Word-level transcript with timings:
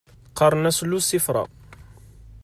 Qqaren-as 0.31 0.79
Lucifera 0.89 1.43